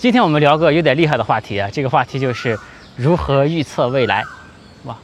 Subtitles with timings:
[0.00, 2.58] 今天我们聊个有点厉害的话题啊，这个话题就是
[2.96, 4.24] 如何预测未来。
[4.84, 4.96] 哇！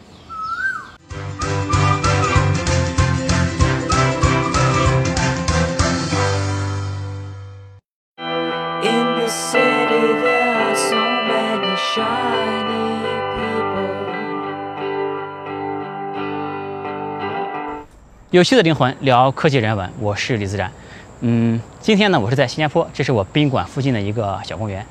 [18.31, 20.73] 有趣的灵魂聊科技人文，我是李自然。
[21.29, 24.87] 嗯，今天呢，我是在新加坡，这是我宾馆附近的一个小公园。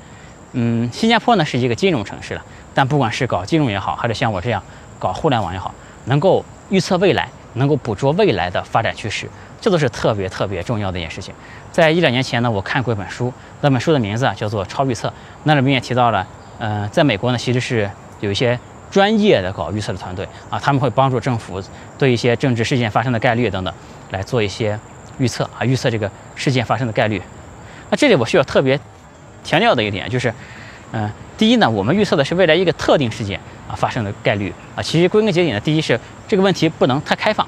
[0.52, 4.62] 嗯，新加坡呢是一个金融城市了，但不管是搞金融也好，还是像我这样
[4.98, 5.74] 搞互联网也好，
[6.04, 9.26] 能够预测未来，能够捕捉未来的发展趋势，
[9.62, 11.34] 这都是特别特别重要的一件事情。
[11.72, 13.32] 在一两年前呢，我看过一本书，
[13.62, 15.08] 那本书的名字啊叫做《超预测》，
[15.44, 16.26] 那里面也提到了，
[16.58, 17.90] 呃，在美国呢，其实是
[18.20, 18.60] 有一些
[18.90, 21.62] 专业的搞预测的团队啊，他们会帮助政府
[21.96, 23.72] 对一些政治事件发生的概率等等
[24.10, 24.78] 来做一些。
[25.18, 27.20] 预测啊，预测这个事件发生的概率。
[27.90, 28.78] 那这里我需要特别
[29.44, 30.32] 强调的一点就是，
[30.92, 34.82] 嗯，第一呢，我们预测的是未来一个特定事件啊发生的概率啊。
[34.82, 37.46] 其实归根结底呢，第一是这个问题不能太开放，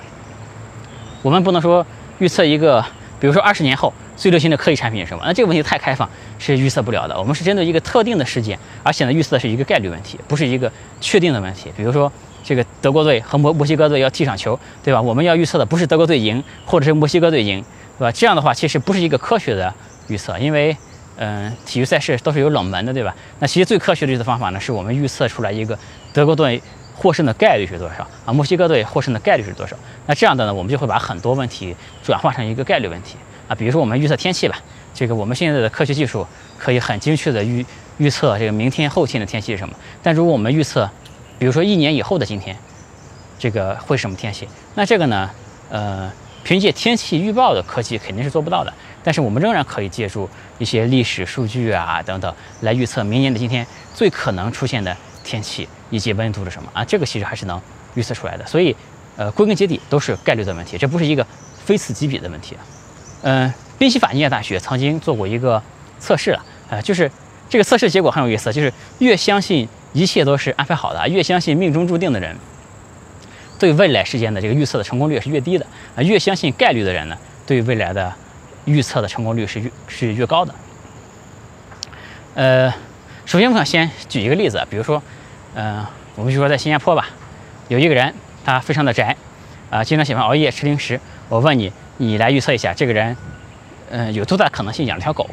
[1.22, 1.84] 我们不能说
[2.18, 2.84] 预测一个，
[3.18, 7.18] 比如说二十年后最流行的科技产品是什么，那这个问题太开放是预测不了的。
[7.18, 10.70] 我们是针对一个特定的事件，而且呢，预测的是一个概率问题，不是一个
[11.00, 11.72] 确定的问题。
[11.76, 12.10] 比如说。
[12.48, 15.02] 这个德国队和墨墨西哥队要踢场球，对吧？
[15.02, 17.62] 我们要预测的不是德国队赢，或者是墨西哥队赢，
[17.98, 18.10] 对吧？
[18.10, 19.74] 这样的话，其实不是一个科学的
[20.06, 20.74] 预测，因为，
[21.18, 23.14] 嗯，体育赛事都是有冷门的，对吧？
[23.38, 25.78] 那其实最科学的预测方法呢，是我们预测出来一个
[26.14, 26.62] 德国队
[26.94, 29.76] 获胜的概率是多少啊，墨西哥队获胜的概率是多少？
[30.06, 33.54] 那这样的呢，我们就会把很多问题转化成一个概率问题啊。
[33.54, 34.58] 比如说我们预测天气吧，
[34.94, 36.26] 这个我们现在的科学技术
[36.56, 37.66] 可以很精确的预
[37.98, 40.88] 预测这个明天后天的天气是什么，但如果我们预测
[41.38, 42.56] 比如说一年以后的今天，
[43.38, 44.48] 这个会什么天气？
[44.74, 45.30] 那这个呢？
[45.70, 46.10] 呃，
[46.42, 48.72] 凭借天气预报的科技肯定是做不到的。
[49.04, 56.84] 但是我们仍然可以借助一些历史数据啊等等来预测明年的今天最可能出现的天气以及温度是什么啊？
[56.84, 57.60] 这个其实还是能
[57.94, 58.46] 预测出来的。
[58.46, 58.74] 所以，
[59.16, 61.26] 呃，归根结底都是概率的问题，这不是一个
[61.64, 62.56] 非此即彼的问题。
[63.22, 65.62] 嗯，宾夕法尼亚大学曾经做过一个
[66.00, 67.10] 测试了，呃，就是
[67.48, 69.68] 这个测试结果很有意思，就是越相信。
[69.92, 72.36] 一切都是安排好的，越相信命中注定的人，
[73.58, 75.66] 对未来事件的这个预测的成功率是越低的
[75.96, 76.02] 啊。
[76.02, 77.16] 越相信概率的人呢，
[77.46, 78.12] 对未来的
[78.66, 80.54] 预测的成功率是越是越高的。
[82.34, 82.72] 呃，
[83.26, 85.02] 首先我想先举一个例子，比如说，
[85.54, 85.84] 嗯，
[86.14, 87.08] 我们就说在新加坡吧，
[87.68, 89.16] 有一个人他非常的宅
[89.70, 91.00] 啊，经常喜欢熬夜吃零食。
[91.28, 93.16] 我问你，你来预测一下，这个人，
[93.90, 95.28] 嗯，有多大可能性养了条狗？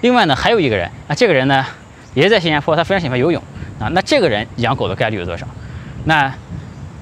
[0.00, 1.66] 另外呢，还有一个人啊，这个人呢，
[2.14, 3.42] 也是在新加坡，他非常喜欢游泳。
[3.78, 5.46] 啊，那这个人养狗的概率有多少？
[6.04, 6.32] 那，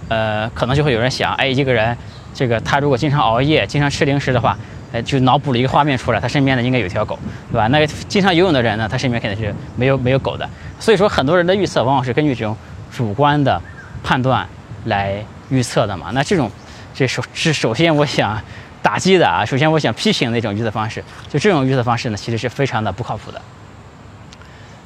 [0.08, 1.96] 呃，可能就会有人想，哎，一个人，
[2.32, 4.56] 这个他如果经常熬夜、经常吃零食的话，
[4.92, 7.18] 哎，就脑补了一个画面出来，他身边呢应该有条狗，
[7.50, 7.66] 对吧？
[7.68, 10.48] 那经常游泳的人呢，他身边肯定是没有没有狗的。
[10.80, 12.56] 所以说，很多人的预测往往是根据这种
[12.90, 13.60] 主观的
[14.02, 14.46] 判断
[14.84, 16.10] 来预测的嘛。
[16.12, 16.50] 那这种，
[16.94, 18.40] 这首是首先我想
[18.82, 23.42] 打击的啊，首先我想批评的一种预测方式，就这种预测方式呢，其实是非常的不靠谱的。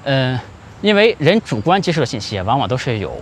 [0.05, 0.41] 嗯。
[0.82, 3.20] 因为人主观接受的信息往往都是有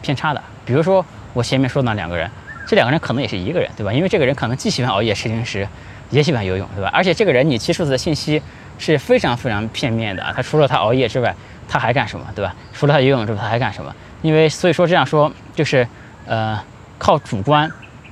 [0.00, 0.42] 偏差的。
[0.64, 2.30] 比如说我前面说的那两个人，
[2.66, 3.92] 这两个人可能也是一个人，对吧？
[3.92, 5.66] 因为这个人可能既喜欢熬夜吃零食，
[6.10, 6.90] 也喜欢游泳，对吧？
[6.92, 8.40] 而且这个人你接受的信息
[8.78, 10.22] 是非常非常片面的。
[10.34, 11.34] 他除了他熬夜之外，
[11.68, 12.54] 他还干什么，对吧？
[12.72, 13.94] 除了他游泳之外，他还干什么？
[14.22, 15.86] 因为所以说这样说就是
[16.26, 16.58] 呃
[16.98, 17.70] 靠主观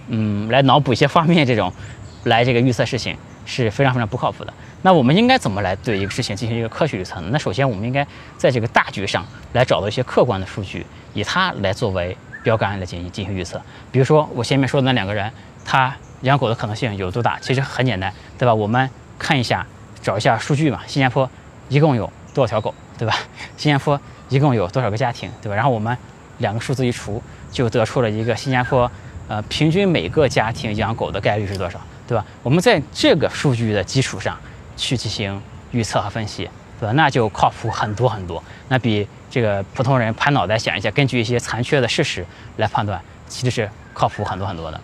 [0.09, 1.73] 嗯来脑补一些画面这种
[2.25, 4.53] 来这个预测事情是非常非常不靠谱的。
[4.83, 7.29] 那我们应该怎么来对一个事情进行一个科学预测呢？
[7.31, 8.07] 那首先，我们应该
[8.39, 13.61] 在这个大局上来找到一些客观的数据，以它来作为标杆来进行进行预测。
[13.93, 15.31] 比如说，我前面说的那两个人，
[15.67, 17.39] 他养狗的可能性有多大？
[17.41, 18.55] 其实很简单，对吧？
[18.55, 18.89] 我们
[19.19, 19.67] 看一下，
[20.01, 20.81] 找一下数据嘛。
[20.87, 21.29] 新加坡
[21.69, 23.15] 一共有多少条狗，对吧？
[23.59, 25.55] 新加坡一共有多少个家庭，对吧？
[25.55, 25.95] 然后我们
[26.39, 28.91] 两个数字一除，就得出了一个新加坡
[29.29, 32.25] 呃平均每个家庭养狗的概率是多少，对吧？
[32.43, 34.35] 我们在这个数据的基础上。
[34.81, 36.49] 去进行预测和分析，
[36.81, 36.93] 对吧？
[36.95, 38.43] 那就靠谱很多很多。
[38.69, 42.25] 那比这个普通人拍脑袋想一下，根据一些残缺的事实
[42.57, 44.81] 来判断，其实是靠谱很多很多的。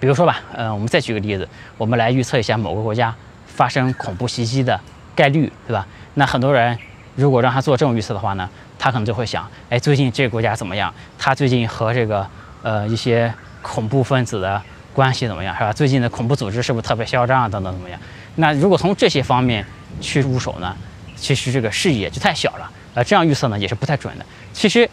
[0.00, 3.14] 比如说吧，嗯，我们再举个例子，我们来预测一下某个国家
[3.46, 4.78] 发生恐怖袭击的
[5.14, 5.86] 概率，对吧？
[6.14, 6.76] 那很多人
[7.14, 8.48] 如果让他做这种预测的话呢，
[8.78, 10.92] 他可能就会想，哎，最近这个国家怎么样？
[11.18, 12.26] 他最近和这个
[12.62, 14.60] 呃一些恐怖分子的
[14.92, 15.72] 关系怎么样，是吧？
[15.72, 17.48] 最近的恐怖组织是不是特别嚣张啊？
[17.48, 17.98] 等等怎么样？
[18.40, 19.66] 那如果从这些方面
[20.00, 20.76] 去入手呢，
[21.16, 24.24] 其实这个视野就太小了，呃，这样预测呢也是不太准的。
[24.52, 24.88] 其实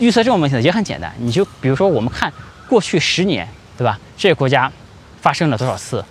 [0.00, 2.32] 预测这种问题呢也很简单，你就比如说我们看
[2.66, 3.46] 过去十年，
[3.76, 3.98] 对吧？
[4.16, 4.72] 这个国家
[5.20, 6.02] 发生了多少次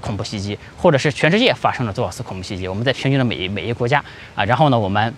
[0.00, 4.02] 恐怖袭击，或者是全世界发生了多少次恐怖袭击，我们在平均的每每一个国家
[4.34, 5.14] 啊，然后呢，我们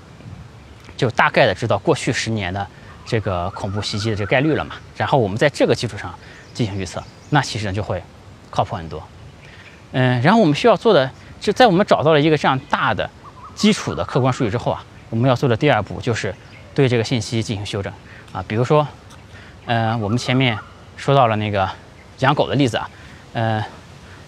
[0.96, 2.66] 就大概的知道过去十年的
[3.06, 4.74] 这个恐怖袭击的这个概率了嘛。
[4.96, 6.12] 然后我们在这个基础上
[6.52, 8.02] 进行预测，那其实呢就会
[8.50, 9.00] 靠谱很多。
[9.92, 11.10] 嗯，然后我们需要做的，
[11.40, 13.08] 就在我们找到了一个这样大的
[13.54, 16.34] 基础的客观数据之后啊，我们要做的第二步就是
[16.74, 17.92] 对这个信息进行修正
[18.32, 18.44] 啊。
[18.46, 18.86] 比如说，
[19.66, 20.58] 嗯，我们前面
[20.96, 21.68] 说到了那个
[22.18, 22.90] 养狗的例子啊，
[23.32, 23.62] 嗯。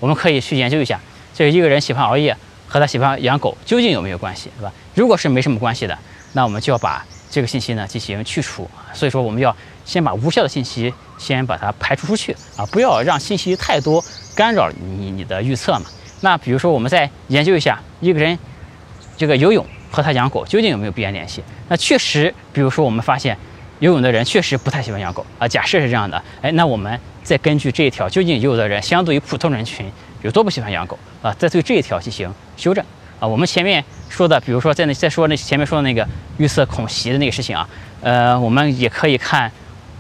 [0.01, 0.99] 我们可以去研究一下，
[1.33, 2.37] 这一个人喜欢熬夜
[2.67, 4.73] 和他喜欢养狗究竟有没有关系，对吧？
[4.97, 5.97] 如果是没什么关系的，
[6.33, 8.69] 那我们就要把这个信息呢进行去除。
[8.93, 15.83] 所以说，我们要先把无效的信息先把它排除出去啊，不要让信息太多干扰你你的预测嘛。
[16.21, 18.39] 那比如说，我们再研究一下一个人
[19.17, 21.43] 这个游泳和他养狗究竟有没有必然联系？
[21.69, 23.37] 那确实，比如说我们发现
[23.81, 25.49] 游泳的人确实不太喜欢养狗啊。
[25.49, 26.99] 假设是这样的，哎，那我们。
[27.25, 29.89] 再根据这一条，究竟游泳的人相对于普通人群
[30.23, 31.33] 有多不喜欢养狗啊？
[31.39, 32.85] 再对这一条进行修正
[33.21, 33.29] 啊。
[33.29, 36.05] 我们前面说的，比如说在那再说那前面说的那个
[36.39, 37.69] 预测恐袭的那个事情啊，
[38.01, 39.49] 呃，我们也可以看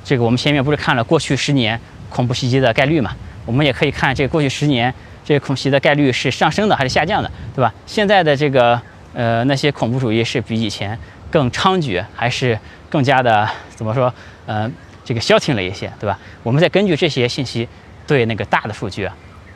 [0.04, 0.24] 这个。
[0.24, 1.78] 我们前面不是看了过去十年
[2.10, 3.14] 恐怖袭击的概率嘛？
[3.46, 4.92] 我们也可以看这个过去十年
[5.24, 7.72] 这个恐袭的概率是上升的还是下降的，对吧？
[7.86, 8.80] 现在的这个
[9.14, 10.98] 呃那些恐怖主义是比以前
[11.30, 12.58] 更猖獗，还是
[12.88, 14.12] 更加的怎么说？
[14.46, 14.70] 呃。
[15.04, 16.16] 这个消停了一些，对吧？
[16.44, 17.68] 我们再根据这些信息，
[18.06, 19.12] 对那个大的数据啊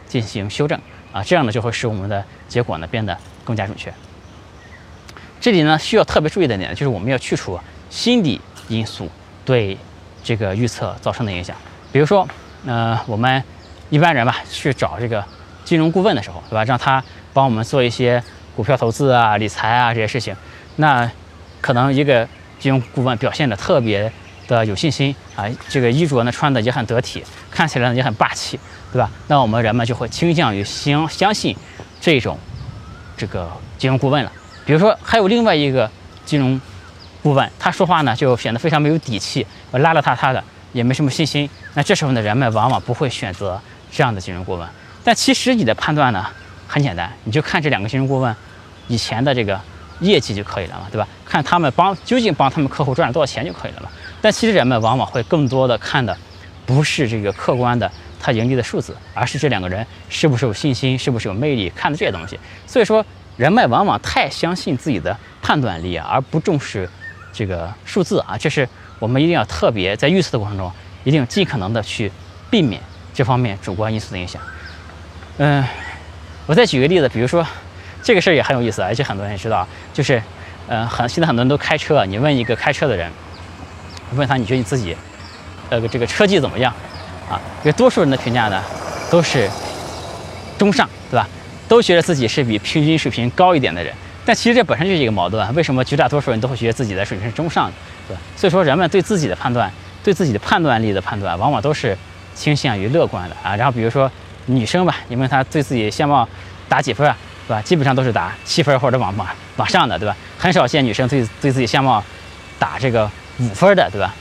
[0.09, 0.77] 进行修正
[1.13, 3.91] 啊，这样呢就会使我们的结果呢变得更加准确。
[5.41, 7.59] 这里呢需要特别注意的点就是我们要去除
[7.89, 9.09] 心理因素
[9.45, 9.79] 对
[10.27, 11.55] 这个预测造成的影响。
[11.93, 12.27] 比如说，
[12.67, 13.41] 呃，我们
[13.91, 15.25] 一般人吧去找这个
[15.65, 16.65] 金融顾问的时候，对吧？
[16.65, 17.03] 让他
[17.33, 18.21] 帮我们做一些
[18.57, 20.35] 股票投资啊、理财啊这些事情，
[20.75, 21.09] 那
[21.61, 22.27] 可能一个
[22.59, 24.13] 金融顾问表现的特别。
[24.49, 27.21] 的有信心啊，这个衣着呢穿的也很得体，
[27.51, 28.57] 看起来呢也很霸气，
[28.93, 29.11] 对吧？
[29.27, 31.57] 那我们人们就会倾向于相相信
[32.01, 32.39] 这种
[33.17, 34.31] 这个金融顾问了。
[34.65, 35.91] 比如说还有另外一个
[36.25, 36.61] 金融
[37.25, 39.45] 顾问，他说话呢就显得非常没有底气，
[39.79, 40.43] 邋邋遢遢的，
[40.73, 41.49] 也没什么信心。
[41.75, 44.69] 那这时候呢，人们往往不会选择这样的金融顾问。
[45.05, 46.27] 但其实你的判断呢
[46.67, 48.35] 很简单，你就看这两个金融顾问
[48.89, 49.61] 以前的这个
[50.01, 51.07] 业绩就可以了嘛，对吧？
[51.25, 53.89] 看他们帮究竟帮他们客户赚了多少钱就可以了嘛。
[54.21, 56.17] 但其实人们往往会更多的看的，
[56.65, 62.39] 不是这个客观的他盈利的数字，而是这两个人是不是有信心，是不是有魅力，看的这些东西。
[62.67, 63.05] 所以说，
[63.37, 66.89] 人们往往太相信自己的判断力，而不重视
[67.33, 68.37] 这个数字啊。
[68.37, 70.71] 这是我们一定要特别在预测的过程中，
[71.05, 72.11] 一定尽可能的去
[72.51, 72.81] 避免
[73.13, 74.41] 这方面主观因素的影响。
[75.39, 75.65] 嗯，
[76.47, 77.47] 我再举个例子，比如说
[78.03, 80.23] 这个事儿也很有意思，而且很多人知道，就是，
[80.69, 83.11] 嗯，很现在很多人都开车，你问一个开车的人。
[84.15, 84.97] 问他你觉得你自己，
[85.69, 86.73] 呃，这个车技怎么样？
[87.29, 88.63] 啊，因为多数人的评价呢，
[89.11, 89.51] 都是
[90.57, 91.29] 中上，对吧？
[91.67, 93.93] 都觉得自己是比平均水平高一点的人。
[94.27, 97.73] 但其实这本身就是一个矛盾，为什么绝大多数人都会觉得自己的水平是中上，
[98.07, 98.15] 对？
[98.37, 101.97] 所以说，人们对自己的判断，对自己的判断力的判断，往往都是
[102.35, 103.57] 倾向于乐观的啊。
[103.57, 104.11] 然后比如说
[104.45, 106.29] 女生吧，你问她对自己相貌
[106.69, 107.17] 打几分啊，
[107.49, 107.63] 对吧？
[107.63, 109.27] 基本上都是打七分或者往往
[109.57, 110.15] 往上的，对吧？
[110.37, 112.03] 很少见女生对对自己相貌
[112.59, 113.11] 打这个。
[113.39, 114.15] 五分的，对吧？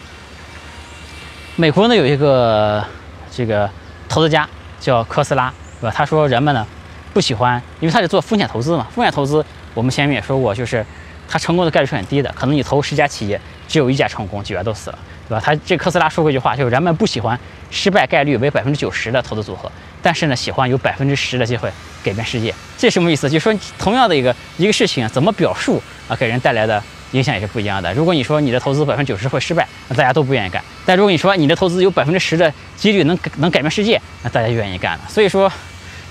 [1.56, 2.84] 美国呢有一个
[3.32, 3.70] 这个
[4.10, 4.46] 投资家
[4.78, 5.50] 叫科斯拉，
[5.80, 5.96] 对吧？
[5.96, 6.68] 他说人们呢
[7.14, 8.86] 不喜欢，因为他是做风险投资嘛。
[8.94, 10.84] 风险投资我们前面也说过，就是
[11.28, 15.00] 他成功的概率是很低的，可能你投十家企业，只有一家成功，九家都死了，
[15.30, 15.40] 对吧？
[15.46, 19.72] 他这特斯拉说过一句话，就是人们不喜欢失败概率为百分之九十的投资组合，
[20.02, 21.70] 但是呢喜欢有百分之十的机会
[22.04, 22.52] 改变世界。
[22.78, 23.30] 这什么意思？
[23.30, 26.82] 就是说同样的一个一个事情，怎么表述啊，给人带来的。
[27.12, 27.94] 影响也是不一样的。
[27.94, 35.06] 如果你说你的投资百分之九十会失败，那大家都不愿意干；但如果你说你的投资有百分之十的几率能能改变世界，那大家愿意干了。
[35.08, 35.50] 所以说，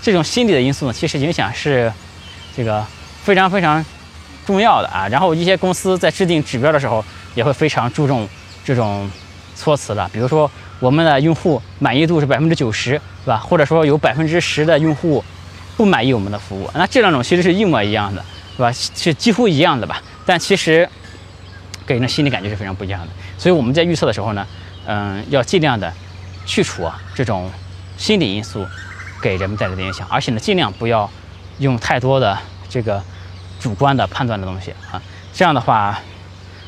[0.00, 1.92] 这种心理的因素呢，其实影响是
[2.56, 2.82] 这个
[3.24, 3.84] 非常非常
[4.46, 5.08] 重要的啊。
[5.08, 7.04] 然后一些公司在制定指标的时候，
[7.34, 8.28] 也会非常注重
[8.64, 9.10] 这种
[9.56, 10.08] 措辞的。
[10.12, 12.90] 比如说，我们的用户满意度是百分之九十，
[13.24, 13.38] 对吧？
[13.38, 15.24] 或者说有百分之十的用户
[15.76, 18.24] 不满意我们的服务，那这两种其实是一模一样的，
[18.56, 18.70] 对吧？
[18.72, 20.00] 是几乎一样的吧？
[20.26, 20.88] 但其实
[21.86, 24.46] 给人的心理感觉是非常不一样的，所以我们在预测的时候呢，
[24.86, 25.92] 嗯，要尽量的
[26.46, 27.50] 去除啊这种
[27.96, 28.66] 心理因素
[29.20, 31.10] 给人们带来的影响，而且呢，尽量不要
[31.58, 32.38] 用太多的
[32.68, 33.02] 这个
[33.64, 35.00] 主观的判断的东西啊，
[35.32, 35.98] 这样的话，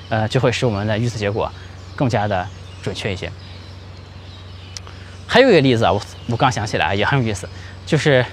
[0.08, 1.52] 呃，就会使我们的预测结果
[1.94, 2.48] 更加的
[2.82, 3.30] 准确一些。
[5.26, 7.46] 还有一个例子啊，我我刚想起来也很有意思，
[7.84, 8.24] 就是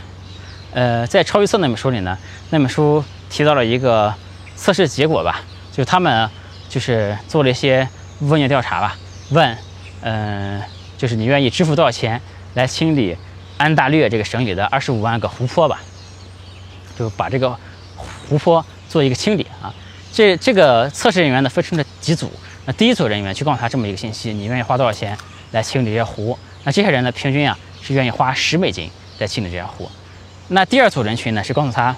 [0.73, 2.17] 呃，在超预测那本书里呢，
[2.51, 4.13] 那本书提到了一个。
[4.55, 5.41] 测试结果吧，
[5.71, 6.29] 就他们
[6.69, 7.89] 就是做了一些
[8.19, 8.95] 问卷调查吧，
[9.31, 9.57] 问，
[10.01, 10.61] 嗯，
[10.95, 12.21] 就是你愿意支付多少钱
[12.53, 13.17] 来清理
[13.57, 15.81] 安大略这个省里的二十五万个湖泊吧，
[16.97, 17.57] 就把这个
[18.29, 19.73] 湖泊做一个清理啊。
[20.11, 22.31] 这这个测试人员呢分成了几组，
[22.65, 25.17] 那第一组人员去告诉他这么一个信息：你愿意花多少钱
[25.51, 26.37] 来清理这些湖？
[26.63, 28.89] 那这些人呢平均啊是愿意花十美金
[29.19, 29.89] 来清理这些湖。
[30.49, 31.95] 那第二组人群呢是告诉他，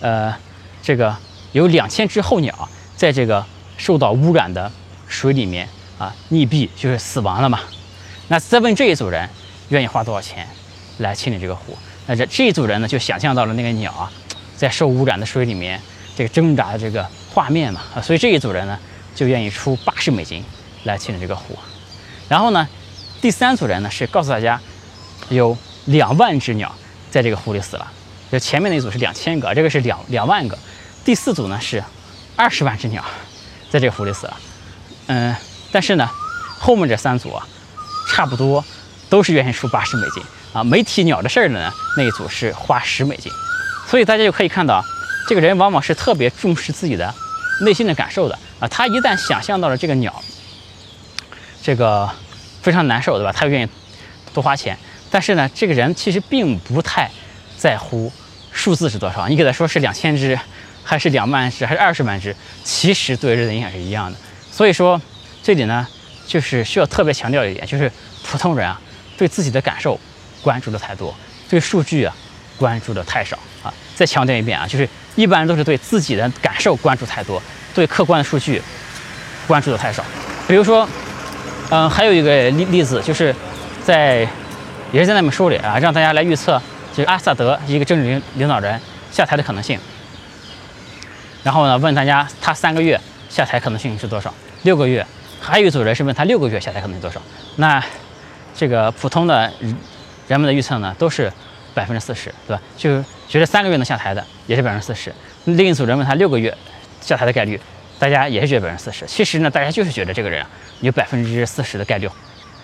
[0.00, 0.34] 呃，
[0.82, 1.16] 这个
[1.52, 3.44] 有两千只候鸟在这个
[3.76, 4.70] 受到污染的
[5.06, 7.60] 水里面啊溺毙，就是死亡了嘛。
[8.28, 9.28] 那再问这一组人
[9.68, 10.48] 愿意花多少钱
[10.98, 11.78] 来清理这个湖？
[12.06, 14.10] 那这这一组人呢，就想象到了那个鸟啊，
[14.56, 15.80] 在受污染的水里面
[16.16, 18.78] 这个挣扎的这个画面嘛啊，所以这一组人呢，
[19.14, 20.42] 就愿意出八十美金
[20.84, 21.56] 来清理这个湖。
[22.28, 22.68] 然后呢，
[23.20, 24.60] 第三组人呢是告诉大家，
[25.28, 26.74] 有两万只鸟
[27.10, 27.86] 在这个湖里死了，
[28.32, 30.58] 就前面那一组是两千个，这个是两两万个。
[31.04, 31.82] 第四组呢是
[32.34, 33.04] 二十万只鸟
[33.70, 34.36] 在这个湖里死了，
[35.06, 35.34] 嗯，
[35.70, 36.08] 但是呢，
[36.58, 37.46] 后面这三组啊。
[38.08, 38.64] 差不多
[39.10, 40.22] 都是愿意出八十美金
[40.52, 43.30] 啊，没提鸟的事儿的呢，那一组是花十美金，
[43.88, 44.84] 所以大家就可以看到，
[45.28, 47.14] 这个人往往是特别重视自己的
[47.62, 48.68] 内心的感受的啊。
[48.68, 50.22] 他一旦想象到了这个鸟，
[51.62, 52.10] 这个
[52.62, 53.32] 非常难受，对吧？
[53.32, 53.68] 他就愿意
[54.34, 54.76] 多花钱。
[55.10, 57.10] 但是呢，这个人其实并不太
[57.56, 58.12] 在乎
[58.52, 60.38] 数字是多少，你给他说是两千只，
[60.82, 64.18] 还是两万只，还是二十万只，其实对人的影响是一样的。
[64.50, 65.00] 所以说，
[65.42, 65.86] 这里呢。
[66.26, 67.88] 就是需要特别强调一点，就是
[68.24, 68.80] 普通人啊，
[69.16, 69.96] 对自己的感受
[70.42, 71.14] 关注的太多，
[71.48, 72.12] 对数据啊
[72.58, 73.72] 关注的太少啊。
[73.94, 77.42] 再强调一遍啊，就是一般人都是对自己的感受关注太多，
[77.74, 78.60] 对客观的数据
[79.46, 80.04] 关注的太少。
[80.46, 80.88] 比如说，
[81.70, 83.34] 嗯，还有一个例例子，就是
[83.84, 84.28] 在
[84.92, 86.60] 也是在那本书里啊，让大家来预测
[86.92, 89.78] 就是阿萨德一个政治领领导人下台的可能性。
[91.42, 94.32] 然后呢，问大家他三个月下台可能性是多少？
[94.62, 95.04] 六个月。
[95.38, 97.20] 还有一组人是问他六个月下台可能性多少？
[97.56, 97.82] 那
[98.54, 99.52] 这个普通的
[100.26, 101.32] 人们的预测呢，都是
[101.76, 102.62] 百分之四十，对吧？
[102.76, 105.14] 就觉得三个月能下台的也是百分之四十。
[105.44, 106.52] 另一组人问他六个月
[107.00, 107.60] 下台的概率，
[107.98, 109.04] 大家也是觉得百分之四十。
[109.06, 110.44] 其实呢，大家就是觉得这个人
[110.80, 112.08] 有百分之四十的概率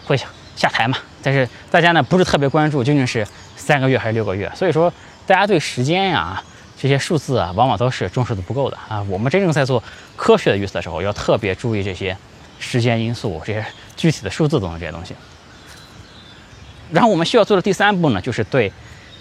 [0.05, 0.27] 会下
[0.57, 0.97] 下台嘛。
[1.23, 4.51] 但是大家呢不是特别关注究竟是三个月还是六个月。
[4.57, 4.93] 所以说，
[5.27, 6.43] 大家对时间呀
[6.81, 9.03] 这些数字啊，往往都是重视的不够的啊。
[9.09, 9.83] 我们真正在做
[10.17, 12.17] 科学的预测的时候，要特别注意这些。
[12.65, 13.67] 时间因素这些
[13.97, 15.17] 具体的数字等等这些东西，
[16.93, 18.73] 然后我们需要做的第三步呢，就是对，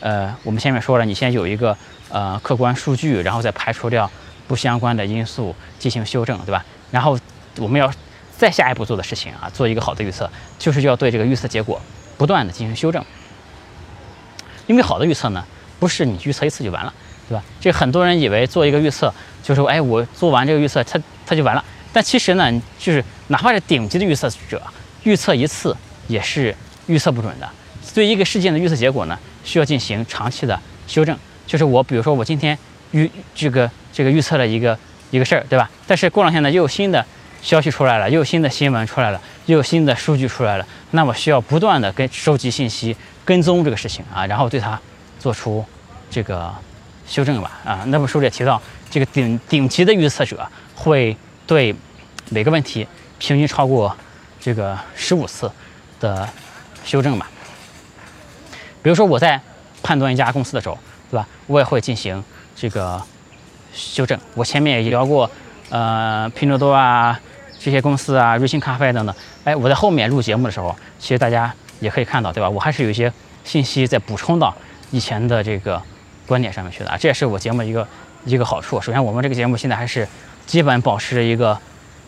[0.02, 1.76] 呃，我们前面说了，你先有一个
[2.10, 4.10] 呃客观数据，然后再排除掉
[4.48, 6.66] 不相关的因素进行修正，对吧？
[6.92, 7.18] 然后
[7.58, 7.90] 我们要
[8.36, 10.30] 再下一步做的事情啊，做一个好的预测，
[10.60, 11.80] 就是要对这个预测结果
[12.18, 13.04] 不断的进行修正，
[14.68, 15.46] 因为好的预测呢，
[15.80, 16.94] 不是你预测一次就完了，
[17.30, 17.44] 对吧？
[17.60, 21.64] 这很多人以为做一个预测就是说，哎，我做完这个预测，它它就完了。
[21.94, 24.62] 但其实呢，就是哪怕是顶级的预测者，
[25.04, 25.76] 预测一次
[26.08, 26.56] 也是
[26.88, 27.48] 预测不准的。
[27.94, 31.18] 对一个事件的预测结果呢，需要进行长期的修正。
[31.46, 32.58] 就是我，比如说我今天
[32.92, 34.78] 预这个这个预测了一个
[35.10, 35.70] 一个事儿，对吧？
[35.86, 37.06] 但是过两天呢，又有新的
[37.42, 42.96] 消息出来了，又有新的新闻出来了，又有新的数据出来了，那我需要不断的跟收集信息，
[43.26, 44.80] 跟踪这个事情啊，然后对它
[45.20, 45.66] 做出
[46.10, 46.54] 这个
[47.06, 47.60] 修正吧。
[47.66, 51.16] 啊，那本书里也提到，这个顶顶级的预测者会。
[51.48, 51.76] 对
[52.30, 52.88] 每个问题
[53.20, 53.94] 平均超过
[54.40, 55.52] 这个十五次
[56.00, 56.30] 的
[56.86, 57.30] 修正吧。
[58.82, 59.40] 比如说我在
[59.84, 60.78] 判断一家公司的时候，
[61.10, 61.28] 对吧？
[61.48, 62.24] 我也会进行
[62.56, 63.02] 这个
[63.74, 64.20] 修正。
[64.36, 65.30] 我前面也聊过，
[65.70, 67.20] 呃，拼多多啊
[67.60, 69.16] 这些公司啊，瑞幸咖啡等等。
[69.44, 72.50] 哎，我在后面录节目的时候，其实大家也可以看到，对吧？
[72.50, 73.12] 我还是有一些
[73.44, 74.56] 信息在补充到
[74.92, 75.82] 以前的这个
[76.28, 76.98] 观点上面去的啊。
[76.98, 77.88] 这也是我节目一个
[78.26, 78.80] 一个好处。
[78.82, 80.08] 首先，我们这个节目现在还是。
[80.48, 81.58] 基本保持着一个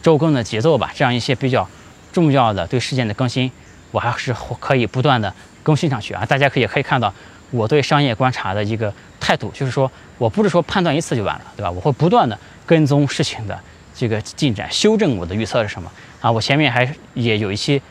[0.01, 1.65] 周更的节奏吧，这样一些比较
[2.12, 3.50] 重要的对事件的更新，
[3.92, 6.24] 我还是可以不断的更新上去啊。
[6.25, 7.12] 大家可以可以看到
[7.50, 11.72] 我对商业观察的一个态度，就是说我不是说判断一次就完了，对吧？
[11.72, 13.60] 我会不断的跟踪事情的
[13.96, 15.91] 这个进展，修正我的预测是什么
[16.22, 16.32] 啊。
[16.32, 17.82] 我前面还也有一期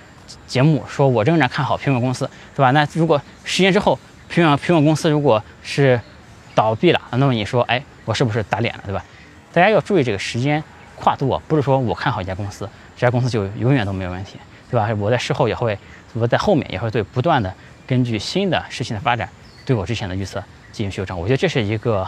[0.46, 2.70] 节目说，我仍然看好苹果公司，是吧？
[2.70, 3.98] 那如果十年之后
[4.30, 6.00] 苹果苹果公司如果是
[6.54, 9.04] 倒闭了，那么你说，哎，我是不是打脸了，对吧？
[9.52, 10.62] 大家要注意这个时间
[10.96, 14.38] 跨度啊，不是说我看好一家公司，这家公司就永远都没有问题，
[14.70, 14.88] 对吧？
[14.98, 15.78] 我在事后也会，
[16.14, 17.52] 我在后面也会对不断的
[17.86, 19.28] 根据新的事情的发展，
[19.64, 20.42] 对我之前的预测
[20.72, 21.18] 进行修正。
[21.18, 22.06] 我觉得这是一个，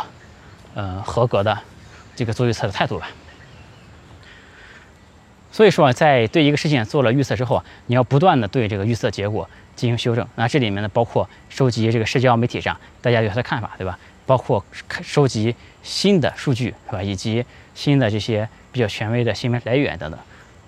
[0.74, 1.58] 呃，合格的
[2.14, 3.08] 这个做预测的态度吧。
[5.50, 10.26] 所以说，在对一个事件做了预测之后啊，你要不断的对这个预测结果进行修正。
[10.34, 13.96] 那这里面呢，包括收集这个社交媒体上大家对它的看法，对吧？
[14.26, 14.64] 包括
[15.02, 17.02] 收集新的数据，是吧？
[17.02, 17.44] 以及
[17.74, 20.18] 新的这些比较权威的新闻来源等等。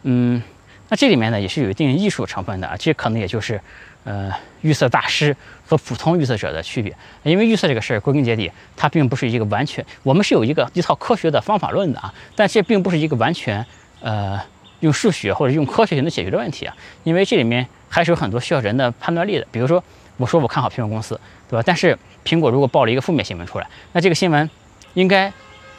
[0.02, 0.40] 嗯，
[0.88, 2.76] 那这里面呢也是有一定艺术成分的啊。
[2.78, 3.60] 这可能也就是，
[4.04, 6.96] 呃预测大师和普通预测者的区别。
[7.24, 13.64] 因为预测这个事儿归根结底，它并不是一个完全，我们是有一个一套科学的方法论的啊，但这并不是一个完全
[14.00, 14.40] 呃
[14.80, 19.46] 用数学或者用科学就能解决的问题啊，因为这里面还是有很多需要人的判断力的。
[19.50, 19.82] 比如说，
[20.16, 21.62] 我说我看好苹果公司，对吧？
[21.66, 24.48] 但是苹果如果报了一个负面新闻出来，那这个新闻
[24.94, 25.32] 应该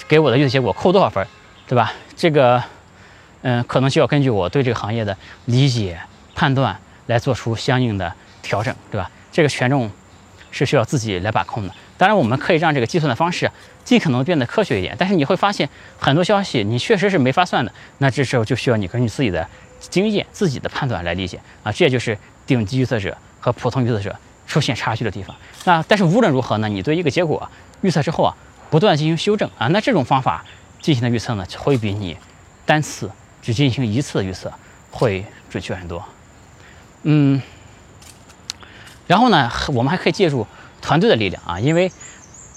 [0.08, 1.26] 给我的预测结果扣多少分，
[1.66, 1.94] 对吧？
[2.16, 2.62] 这个。
[3.50, 5.98] 嗯，可能就要根据我对这个行业的理解、
[6.36, 9.10] 判断来做出相应的调整，对吧？
[9.32, 9.90] 这个权重
[10.52, 11.74] 是需要自己来把控的。
[11.98, 13.50] 当然，我们可以让这个计算的方式
[13.86, 14.94] 尽可能变得科学一点。
[15.00, 17.72] 但是你会发现，很多消息你确实是没法算的。
[18.00, 19.48] 那这时候就需要你根据自己的
[19.80, 21.72] 经验、自己的判断来理解啊。
[21.72, 24.14] 这也就是顶级预测者和普通预测者
[24.46, 25.34] 出现差距的地方。
[25.64, 27.50] 那但是无论如何呢，你对一个结果
[27.80, 28.36] 预测之后啊，
[28.70, 30.44] 不断进行修正啊，那这种方法
[30.82, 32.18] 进行的预测呢，会比你
[32.66, 33.10] 单次。
[33.42, 34.52] 只进行一次的预测
[34.92, 36.04] 会准确很多，
[37.04, 37.42] 嗯，
[39.08, 40.46] 然后呢，我们还可以借助
[40.82, 41.92] 团队的力量啊，因为，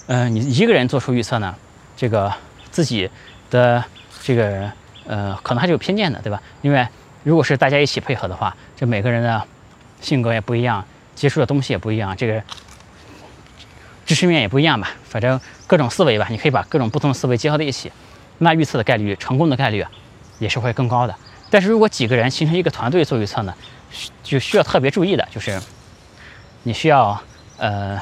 [0.07, 1.55] 嗯，你一个人做出预测呢，
[1.95, 2.33] 这个
[2.71, 3.09] 自己
[3.49, 3.83] 的
[4.21, 4.71] 这个
[5.05, 6.41] 呃，可能还是有偏见的，对吧？
[6.61, 6.85] 因为
[7.23, 9.41] 如果是大家一起配合的话，这每个人的
[10.01, 10.85] 性格也不一样，
[11.15, 12.41] 接触的东西也不一样，这个
[14.05, 17.91] 知识面也不一样吧，反正各种思维吧，你可以把各种不同的思维结合在一起，
[18.39, 19.85] 那预测的概率，成功的概率。
[20.41, 21.15] 也是会更高的，
[21.51, 23.53] 但是如果几个人形成一个团队做预测呢，
[24.23, 25.61] 就需要特别注意的，就是
[26.63, 27.21] 你需要
[27.57, 28.01] 呃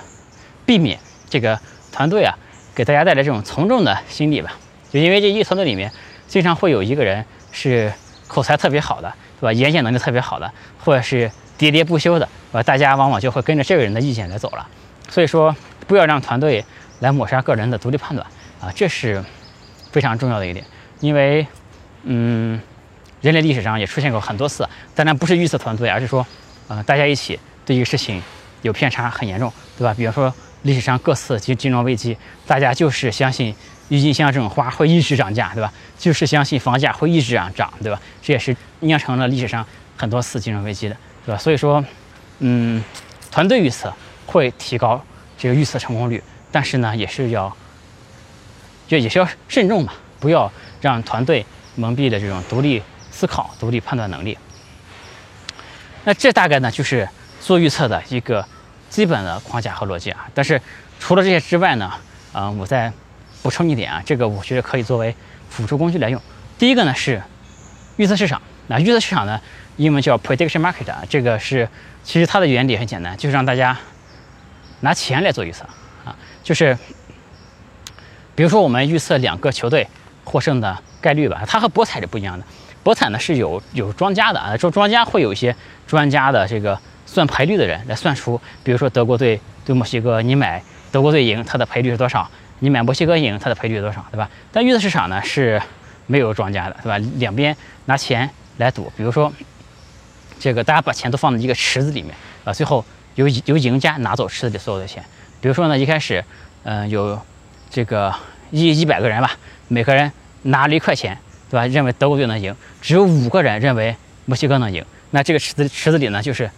[0.66, 0.98] 避免
[1.30, 1.60] 这个
[1.92, 2.34] 团队啊
[2.74, 4.54] 给大家带来这种从众的心理吧。
[4.90, 5.92] 就因为这一个团队里面
[6.30, 7.92] 经常会有一个人是
[8.26, 9.52] 口才特别好的，对吧？
[9.52, 10.50] 演讲能力特别好的，
[10.82, 12.64] 或者是喋喋不休的，对吧？
[12.64, 14.66] 大家往往就会跟着这个人的意见来走了。
[15.10, 15.54] 所以说，
[15.88, 16.64] 不要让团队
[17.02, 18.26] 来抹杀个人的独立判断
[18.62, 19.22] 啊，这是
[19.92, 20.66] 非常重要的一点，
[21.02, 21.46] 因为。
[22.04, 22.60] 嗯，
[23.22, 26.26] 人类历史上也出现过很多次，当然不是预测团队，而是说，
[26.68, 28.22] 呃，大家一起对一个事情
[28.62, 29.94] 有偏差很严重，对吧？
[29.94, 33.54] 比方说历史上各次金金融危机，大家就是相信
[33.90, 35.72] 郁金香这种花会一直涨价，对吧？
[35.98, 38.00] 就是相信房价会一直涨涨，对吧？
[38.22, 39.66] 这也是酿成了历史上
[39.98, 41.38] 很多次金融危机的，对吧？
[41.38, 41.84] 所以说，
[42.40, 42.82] 嗯，
[43.30, 43.94] 团队预测
[44.26, 45.04] 会提高
[45.38, 47.54] 这个预测成功率，但是呢，也是要，
[48.88, 51.46] 就也是要慎重嘛，不要让团队。
[51.80, 54.38] 蒙蔽的这种独立思考、独立判断能力，
[56.04, 57.08] 那这大概呢就是
[57.40, 58.46] 做预测的一个
[58.90, 60.28] 基本的框架和逻辑啊。
[60.34, 60.62] 但是
[61.00, 61.92] 除了这些之外呢，
[62.34, 62.92] 啊，我再
[63.42, 65.16] 补充一点啊，这个我觉得可以作为
[65.50, 66.22] 辅助工具来用。
[66.58, 67.22] 第一个呢是
[67.96, 69.40] 预测市场，那预测市场呢，
[69.78, 71.68] 英文叫 prediction market 啊，这个是
[72.04, 73.78] 其实它的原理很简单，就是让大家
[74.82, 75.64] 拿钱来做预测
[76.04, 76.14] 啊，
[76.44, 76.78] 就是
[78.36, 79.88] 比如说我们预测两个球队
[80.26, 80.78] 获胜的。
[81.02, 82.46] 概率吧，它和博彩是不一样的。
[82.82, 85.54] 博彩呢是有有庄家的啊，说庄家会有一些
[85.86, 92.28] 专家的这个算赔率的人来算出，比如说德国队对墨西哥，你买德国队赢，它的赔率是多少？
[92.60, 94.06] 你买墨西哥赢，它的赔率是多少？
[94.12, 94.30] 对吧？
[94.52, 95.62] 但预测市场呢是
[96.08, 96.98] 没有庄家的，对吧？
[97.18, 99.32] 两边拿钱来赌，比如说
[100.40, 102.84] 这个大家把钱都放在一个池子里面啊，最后
[103.16, 105.04] 由由赢家拿走池子里所有的钱。
[105.42, 106.24] 比如说呢，一开始
[106.64, 107.20] 嗯有
[107.70, 108.14] 这个
[108.52, 109.34] 一一百个人吧，
[109.68, 110.10] 每个人。
[110.44, 111.18] 拿了一块钱，
[111.50, 111.68] 对吧？
[111.68, 114.84] 认为德国队能赢，只有五个人认为墨西哥能赢。
[115.12, 116.50] 那这个池子池子里呢，就是，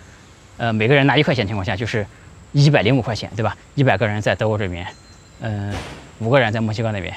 [0.57, 2.05] 呃，每个人拿一块钱情况下，就是
[2.51, 3.55] 一百零五块钱，对吧？
[3.75, 4.85] 一百个人在德国这边，
[5.39, 5.73] 嗯，
[6.19, 7.15] 五个人在墨西哥那边。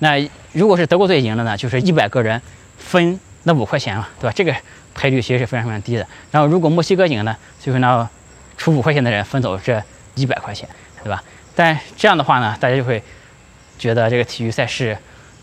[0.00, 2.42] 那如果是德国队赢了呢，就是一百个人
[2.76, 4.32] 分那五块钱嘛，对吧？
[4.34, 4.54] 这个
[4.94, 6.06] 赔率其实是非常非常低的。
[6.30, 8.08] 然后如果墨西哥赢呢，就是那
[8.58, 9.80] 出五块钱的人分走这
[10.16, 10.68] 一百块钱，
[11.02, 11.22] 对吧？
[11.54, 13.00] 但这样的话呢，大家就会
[13.78, 14.98] 觉得这个体育赛事。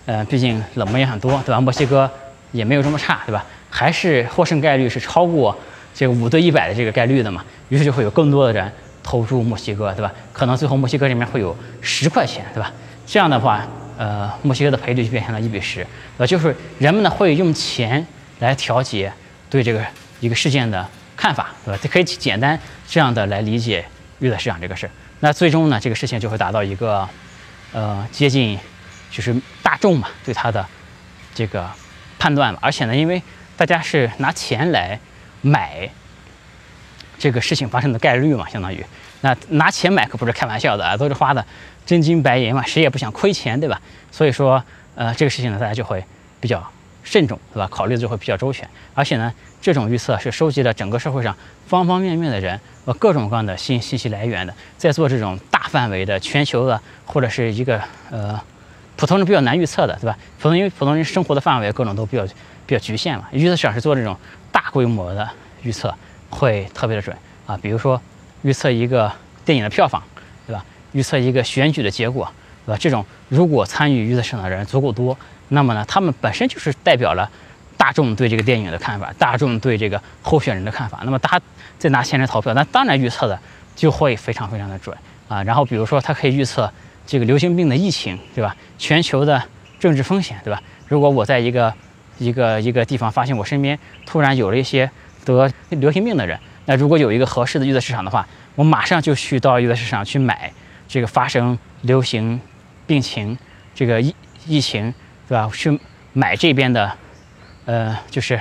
[0.08, 1.62] 呃，毕竟冷门也很多，对吧？
[1.62, 2.10] 墨西哥
[2.52, 3.46] 也没有这么差，对吧？
[3.70, 5.56] 还是获胜概率是超过
[5.94, 7.46] 这个五对一百的这个概率的嘛？
[7.70, 8.70] 于是就会有更多的人
[9.04, 10.12] 投注墨西哥，对吧？
[10.34, 12.72] 可能最后墨西哥这边会有十块钱，对吧？
[13.06, 13.66] 这样的话，
[13.98, 15.86] 呃，墨西哥的赔率就变成了一比十，
[16.18, 18.06] 呃，就是人们呢会用钱
[18.40, 19.14] 来调节
[19.50, 19.86] 对这个
[20.20, 20.86] 一个事件的
[21.16, 21.80] 看法，对吧？
[21.92, 23.86] 可以简单这样的来理解
[24.20, 24.90] 预测市场这个事儿。
[25.20, 27.08] 那最终呢，这个事情就会达到一个
[27.72, 28.58] 呃接近。
[29.14, 29.36] 就是
[29.82, 30.66] 众嘛，对他的
[31.34, 31.70] 这个
[32.18, 33.22] 判断嘛，而且呢，因为
[33.58, 35.00] 大家是拿钱来
[35.42, 35.90] 买
[37.18, 38.86] 这个事情发生的概率嘛，相当于
[39.22, 41.44] 那拿钱买可不是开玩笑的啊，都是花的
[41.86, 43.82] 真金白银嘛，谁也不想亏钱，对吧？
[44.12, 44.64] 所以说，
[44.94, 46.04] 呃，这个事情呢，大家就会
[46.40, 46.72] 比较
[47.04, 47.68] 慎重，对吧？
[47.72, 51.36] 考虑的就会比较周全，而且呢，这种预测是收集了整个社会上
[51.68, 58.40] 方方面面的人和各种各样的信信息来源的，在做这种大范围的全球的或者是一个呃。
[59.02, 60.16] 普通人比较难预测的，对吧？
[60.40, 62.24] 普通因为普通人生活的范围各种都比较
[62.68, 63.28] 比较局限嘛。
[63.32, 64.16] 预测市场是做这种
[64.52, 65.28] 大规模的
[65.64, 65.92] 预测，
[66.30, 68.00] 会特别的准啊，比如说
[68.44, 69.12] 预测一个
[69.44, 70.04] 电影的票房，
[70.46, 70.64] 对吧？
[70.92, 72.32] 预测一个选举的结果，
[72.64, 72.78] 对吧？
[72.80, 77.28] 这种如果参与预测市场的人足够多，那么呢，他们本身就是代表了
[77.78, 81.02] 大众对这个电影的看法，大众对这个候选人的看法。
[81.04, 81.42] 那么他
[81.80, 83.40] 再拿钱来投票，那当然预测的
[83.76, 84.96] 就会非常非常的准
[85.28, 85.42] 啊。
[85.42, 86.72] 然后比如说他可以预测
[87.06, 88.56] 这个流行病的疫情，对吧？
[88.78, 89.44] 全球的
[89.80, 90.62] 政治风险，对吧？
[90.88, 91.74] 如果我在一个
[92.20, 94.90] 一个一个地方发现我身边突然有了一些
[95.26, 100.52] 得流行病的人，那如果有一个合适的预测市场的话，我马上就去到预测市场去买
[100.88, 102.40] 这个发生流行
[102.86, 103.38] 病情
[103.74, 104.94] 这个疫疫情，
[105.28, 105.50] 对吧？
[105.54, 105.80] 去
[106.14, 106.92] 买这边的，
[107.66, 108.40] 呃，就是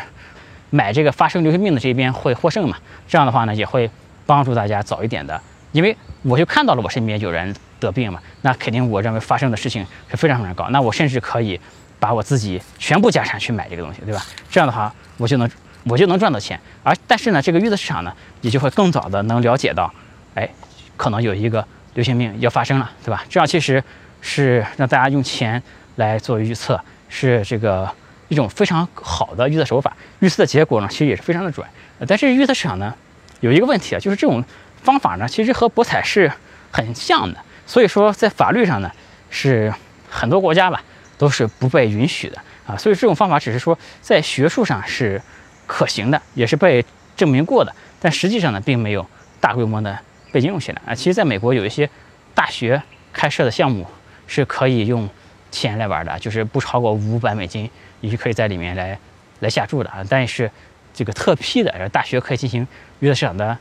[0.70, 2.76] 买这个发生流行病的这边会获胜嘛？
[3.08, 3.90] 这样的话呢，也会
[4.26, 5.40] 帮助大家早一点的，
[5.72, 11.58] 因为我就看到了我身边有人得病嘛，那肯定我认为发生的事情是非常非常高，那我甚至可以。
[12.00, 14.24] 把我自己全部家产去买这个东西，对吧？
[14.50, 15.46] 这样的话，我就能
[15.84, 16.58] 我就能赚到钱。
[16.82, 19.92] 而但是呢，这个预测市场呢，也就会更早的能了解到，
[20.34, 20.48] 哎，
[20.96, 21.62] 可能有一个
[21.92, 23.22] 流行病要发生了，对吧？
[23.28, 23.84] 这样其实
[24.22, 25.62] 是让大家用钱
[25.96, 27.86] 来做预测，是这个
[28.28, 29.94] 一种非常好的预测手法。
[30.20, 31.66] 预测的结果呢，其实也是非常的准。
[32.08, 32.94] 但是预测市场呢，
[33.40, 34.42] 有一个问题啊，就是这种
[34.82, 36.32] 方法呢，其实和博彩是
[36.70, 37.38] 很像的。
[37.70, 38.90] 所以说，在法律上呢，
[39.30, 39.72] 是
[40.10, 40.82] 很多国家吧。
[41.20, 45.20] 都是不被允许的啊，所以这种方法只是说在学术上是
[45.66, 46.82] 可行的，也是被
[47.14, 49.06] 证明过的，但实际上呢，并没有
[49.38, 49.98] 大规模的
[50.32, 50.94] 被应用起来啊。
[50.94, 51.86] 其实，在美国有一些
[52.34, 53.86] 大学开设的项目
[54.26, 55.06] 是可以用
[55.50, 58.98] 钱来玩的，就是不超过五百美金，你是可以在里面来
[59.40, 60.02] 来下注的啊。
[60.08, 60.50] 但是
[60.94, 62.66] 这个特批的大学可以进行
[63.00, 63.58] 娱乐市场的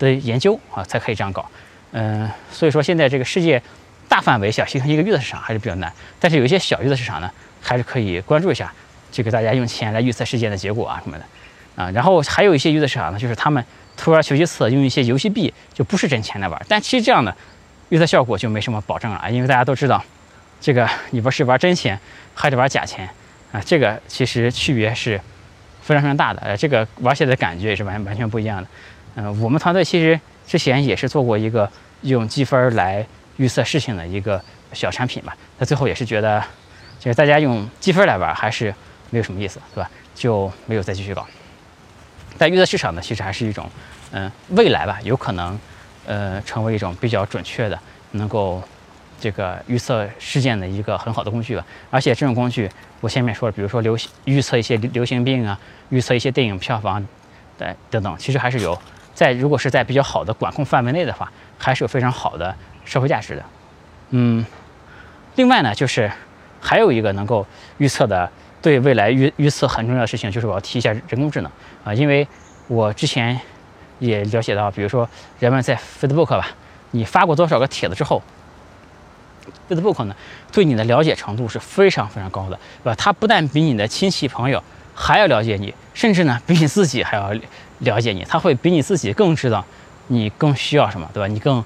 [0.00, 1.48] 的研究啊，才可以这样搞。
[1.96, 3.60] 嗯，所以说现在这个世界。
[4.08, 7.28] 大范围想形成一个预测市场还是比较难，但是有一些小预测市场呢，
[7.60, 8.72] 还是可以关注一下。
[9.10, 11.24] 这个大家用钱来预测事件的结果啊什么的，
[11.74, 13.62] 啊，然后还有一些预测市场呢，就是他们
[13.96, 16.66] 图而求其次，用一些游戏币，就不是真钱来玩。
[16.68, 17.36] 但其实这样的
[17.88, 20.02] 预测效果就没什么保证了，因为大家都知道，
[20.60, 21.98] 这个你不是玩真钱
[22.32, 23.10] 还是玩假钱
[23.50, 25.20] 啊，这个其实区别是
[25.82, 28.68] 非常非常大的，呃，这个玩起来的感觉也是完完全不一样的。
[29.16, 31.68] 嗯，我们团队其实之前也是做过一个
[32.02, 33.06] 用积分来。
[33.38, 36.42] 预测事情的一个小产品吧，他最后也是觉得，
[36.98, 38.74] 就是大家用积分来玩还是
[39.10, 39.90] 没有什么意思，对吧？
[40.14, 41.26] 就没有再继续搞。
[42.38, 43.68] 但预测市场呢，其实还是一种，
[44.12, 45.60] 嗯，未来吧，有可能，
[46.06, 47.78] 呃，成为一种比较准确的，
[48.12, 48.62] 能够
[49.20, 51.62] 这个预测事件的一个很好的工具吧。
[51.90, 52.70] 而且这种工具，
[53.02, 57.06] 我前面说了，比如说流行预测一些流行病啊，预测一些电影票房，
[57.58, 58.80] 等等等，其实还是有
[59.16, 62.54] 在如果是在比较好的管控范围内的话，还是有非常好的。
[62.88, 63.44] 社会价值的，
[64.10, 64.46] 嗯，
[65.34, 66.08] 另外呢，就是
[66.60, 67.44] 还有一个能够
[67.78, 68.30] 预测的，
[68.62, 71.50] 对未来预预测很重要的事情，就是我要提一下人工智能
[71.84, 72.24] 啊，因为
[72.68, 73.40] 我之前
[73.98, 75.08] 也了解到，比如说
[75.40, 76.46] 人们在 Facebook 吧，
[76.92, 78.22] 你发过多少个帖子之后
[79.68, 80.14] ，Facebook 呢
[80.52, 82.94] 对你的了解程度是非常非常高的，对吧？
[82.94, 84.62] 它不但比你的亲戚朋友
[84.94, 87.32] 还要了解你，甚至呢比你自己还要
[87.80, 89.64] 了解你，他会比你自己更知道
[90.08, 91.26] 你更需要什么，对吧？
[91.26, 91.62] 你更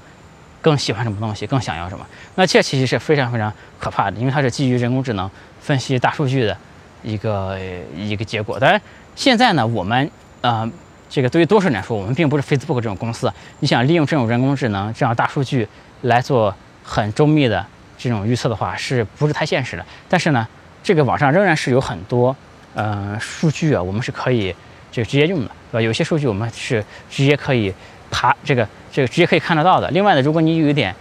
[0.61, 2.07] 更喜欢什么东西，更想要什么？
[2.35, 6.57] 那这其实是非常非常可怕的，因为它是基于人工智能分析大数据的
[7.03, 7.59] 一个
[7.97, 8.59] 一个结果。
[8.59, 8.81] 当然，
[9.15, 10.71] 现在呢，我们呃，
[11.09, 13.33] 这个对于多数人来说，我们并不是 Facebook 这种公司。
[13.61, 15.67] 你想利用这种人工智能、这样大数据
[16.03, 17.65] 来做很周密的
[17.97, 19.85] 这种预测的话，是不是太现实的？
[20.09, 20.47] 但是呢，
[20.83, 22.35] 这个网上仍然是有很多
[22.75, 24.55] 呃数据啊，我们是可以
[24.91, 25.81] 就直接用的，对吧？
[25.81, 27.73] 有些数据我们是直接可以
[28.11, 28.67] 爬这个。
[28.93, 29.89] 这个直接可以看得到的。
[29.91, 30.93] 另外呢，如果你有一点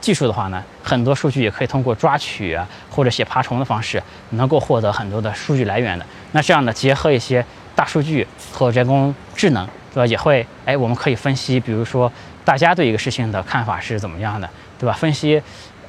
[0.00, 6.04] 技术的话呢，很多数据也可以通过抓取啊或者写爬虫的方式，能够获得很多的数据来源的。
[6.32, 10.06] 那这样呢，结合一些大数据和人工智能，对吧？
[10.06, 12.12] 也会哎，我们可以分析，比如说
[12.44, 14.92] 大家对一个事情的看法是怎么样的，对吧？
[14.92, 15.40] 分析，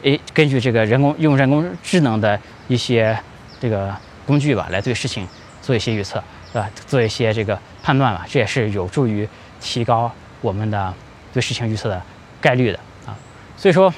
[0.04, 3.18] 哎，根据这个人工用人工智能的一些
[3.60, 3.92] 这个
[4.28, 5.28] 工具吧，来对事情
[5.60, 6.70] 做一些预测，对吧？
[6.86, 9.28] 做一些这个判断吧，这也是有助于
[9.60, 10.94] 提高我们的。
[11.34, 12.02] 对事情预测的
[12.42, 13.14] 概率的啊，
[13.56, 13.94] 所以说，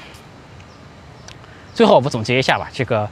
[1.72, 3.08] 最后我们总结一下吧，这个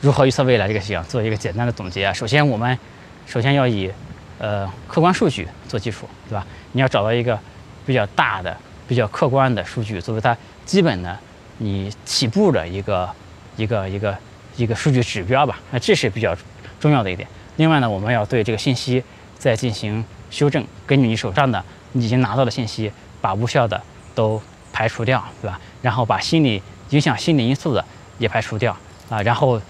[0.00, 2.12] 如何预测未来这个事情，做一个简单的总结啊。
[2.12, 2.78] 首先，我们
[3.26, 3.90] 首先要以
[4.38, 6.46] 呃客观数据做基础，对吧？
[6.72, 7.38] 你要找到一个
[7.86, 8.54] 比较大的、
[8.86, 11.16] 比较客观的数据作为它基本的
[11.58, 13.08] 你起步的一个
[13.56, 14.18] 一个一个
[14.56, 15.58] 一个数据指标吧。
[15.70, 16.36] 那这是比较
[16.78, 17.26] 重要的一点。
[17.60, 19.04] 另外呢，我们要对这个信息
[19.36, 22.90] 再进行修正，根据你手上的你已经拿到的信息。
[23.20, 23.78] 把无效的
[24.14, 24.40] 都
[24.72, 25.60] 排除掉，对吧？
[25.82, 27.84] 然后把心理影响心理因素的
[28.16, 28.74] 也排除掉
[29.10, 29.60] 啊，然后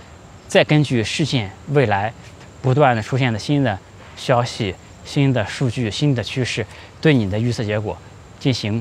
[0.47, 2.15] 再根据事件未来
[2.63, 3.77] 不断的出现的新的
[4.17, 4.73] 消息、
[5.05, 6.65] 新的数据、新的趋势，
[7.01, 7.99] 对你的预测结果
[8.39, 8.81] 进行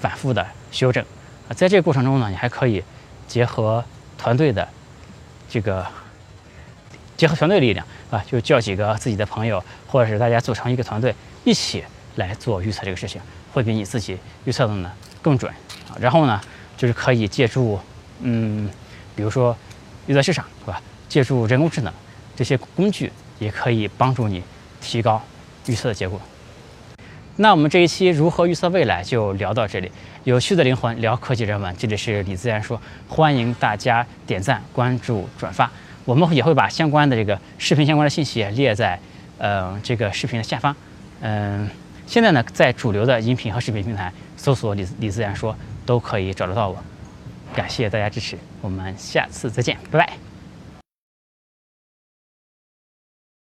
[0.00, 1.00] 反复的修正。
[1.48, 2.82] 啊，在这个过程中呢，你还可以
[3.28, 3.84] 结合
[4.18, 4.68] 团队的
[5.48, 5.86] 这个
[7.20, 11.84] 结合团队力量啊，就叫几个自己的朋友，或者是大家组成一个团队，一起
[12.16, 13.20] 来做预测这个事情，
[13.52, 15.52] 会比你自己预测的呢更准。
[15.90, 16.40] 啊，然后呢，
[16.78, 17.78] 就是可以借助
[18.22, 18.70] 嗯，
[19.14, 19.54] 比如说
[20.06, 20.80] 预测市场是吧？
[21.10, 21.92] 借助人工智能
[22.34, 24.42] 这些工具，也可以帮助你
[24.80, 25.22] 提高
[25.66, 26.18] 预测的结果。
[27.36, 29.92] 那我们这一期如何预测未来就聊到这里。
[30.24, 35.70] 有趣的灵魂聊科技人文，这里是李自然说，欢迎大家点赞、关注、转发。
[36.10, 38.98] 我们也会把相关的这个视频相关的信息列在
[39.38, 40.74] 呃这个视频的下方。
[41.20, 41.70] 嗯，
[42.04, 46.76] 现在呢，在主流的音频和视频平台搜索李李自然说都可以找得到我。
[47.54, 50.29] 感谢大家支持，我们下次再见，拜拜。